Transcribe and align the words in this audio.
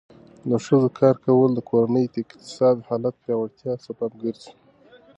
د 0.49 0.51
ښځو 0.65 0.89
کار 0.99 1.15
کول 1.25 1.49
د 1.53 1.59
کورنۍ 1.69 2.05
د 2.09 2.15
اقتصادي 2.23 2.81
حالت 2.89 3.13
د 3.17 3.21
پیاوړتیا 3.23 3.73
سبب 3.85 4.11
ګرځي. 4.21 4.51